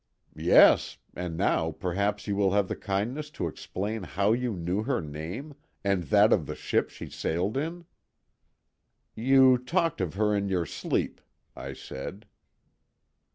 "Yes. 0.35 0.97
And 1.15 1.37
now 1.37 1.69
perhaps 1.69 2.25
you 2.25 2.35
will 2.35 2.53
have 2.53 2.67
the 2.67 2.75
kindness 2.75 3.29
to 3.37 3.45
explain 3.47 4.01
how 4.01 4.31
you 4.33 4.55
knew 4.55 4.81
her 4.81 4.99
name 4.99 5.53
and 5.83 6.05
that 6.05 6.33
of 6.33 6.47
the 6.47 6.55
ship 6.55 6.89
she 6.89 7.07
sailed 7.07 7.55
in." 7.55 7.85
"You 9.13 9.59
talked 9.59 10.01
of 10.01 10.15
her 10.15 10.33
in 10.35 10.49
your 10.49 10.65
sleep," 10.65 11.21
I 11.55 11.73
said. 11.73 12.25